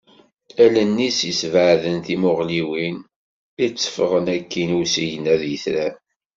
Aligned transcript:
Allen-is 0.63 1.19
yessebɛaden 1.27 1.97
timuɣliwin, 2.05 2.97
itteffɣen 3.65 4.25
akkin 4.35 4.69
i 4.73 4.77
usigna 4.81 5.35
d 5.41 5.43
yitran. 5.49 5.95